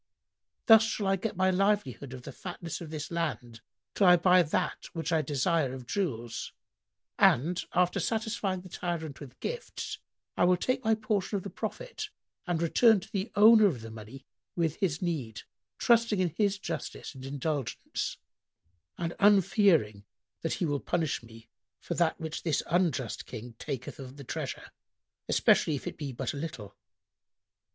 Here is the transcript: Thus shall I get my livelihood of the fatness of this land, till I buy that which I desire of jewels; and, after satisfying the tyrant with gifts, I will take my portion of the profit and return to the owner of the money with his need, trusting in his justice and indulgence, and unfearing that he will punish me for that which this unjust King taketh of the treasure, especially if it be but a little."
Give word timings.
Thus 0.65 0.81
shall 0.81 1.05
I 1.05 1.15
get 1.15 1.35
my 1.35 1.51
livelihood 1.51 2.11
of 2.11 2.23
the 2.23 2.31
fatness 2.31 2.81
of 2.81 2.89
this 2.89 3.11
land, 3.11 3.61
till 3.93 4.07
I 4.07 4.15
buy 4.17 4.41
that 4.41 4.85
which 4.93 5.11
I 5.13 5.21
desire 5.21 5.75
of 5.75 5.85
jewels; 5.85 6.53
and, 7.19 7.63
after 7.75 7.99
satisfying 7.99 8.61
the 8.61 8.69
tyrant 8.69 9.19
with 9.19 9.39
gifts, 9.41 9.99
I 10.35 10.45
will 10.45 10.57
take 10.57 10.83
my 10.83 10.95
portion 10.95 11.37
of 11.37 11.43
the 11.43 11.51
profit 11.51 12.09
and 12.47 12.59
return 12.63 12.99
to 13.01 13.11
the 13.11 13.31
owner 13.35 13.67
of 13.67 13.81
the 13.81 13.91
money 13.91 14.25
with 14.55 14.77
his 14.77 15.03
need, 15.03 15.43
trusting 15.77 16.19
in 16.19 16.29
his 16.29 16.57
justice 16.57 17.13
and 17.13 17.23
indulgence, 17.23 18.17
and 18.97 19.13
unfearing 19.19 20.03
that 20.41 20.53
he 20.53 20.65
will 20.65 20.79
punish 20.79 21.21
me 21.21 21.47
for 21.79 21.93
that 21.93 22.19
which 22.19 22.41
this 22.41 22.63
unjust 22.65 23.27
King 23.27 23.53
taketh 23.59 23.99
of 23.99 24.17
the 24.17 24.23
treasure, 24.23 24.71
especially 25.29 25.75
if 25.75 25.85
it 25.85 25.95
be 25.95 26.11
but 26.11 26.33
a 26.33 26.37
little." 26.37 26.75